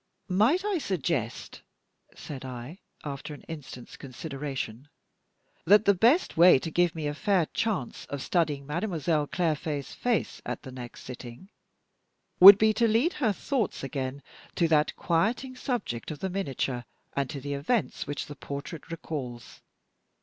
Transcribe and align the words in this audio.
"Might 0.29 0.65
I 0.65 0.79
suggest," 0.79 1.61
said 2.15 2.43
I, 2.43 2.79
after 3.03 3.35
an 3.35 3.43
instant's 3.43 3.97
consideration, 3.97 4.87
"that 5.65 5.85
the 5.85 5.93
best 5.93 6.35
way 6.35 6.57
to 6.57 6.71
give 6.71 6.95
me 6.95 7.05
a 7.05 7.13
fair 7.13 7.45
chance 7.53 8.07
of 8.07 8.23
studying 8.23 8.65
Mademoiselle 8.65 9.27
Clairfait's 9.27 9.93
face 9.93 10.41
at 10.43 10.63
the 10.63 10.71
next 10.71 11.03
sitting, 11.03 11.51
would 12.39 12.57
be 12.57 12.73
to 12.73 12.87
lead 12.87 13.13
her 13.21 13.31
thoughts 13.31 13.83
again 13.83 14.23
to 14.55 14.67
that 14.69 14.95
quieting 14.95 15.55
subject 15.55 16.09
of 16.09 16.17
the 16.17 16.31
miniature, 16.31 16.83
and 17.13 17.29
to 17.29 17.39
the 17.39 17.53
events 17.53 18.07
which 18.07 18.25
the 18.25 18.35
portrait 18.35 18.89
recalls? 18.89 19.61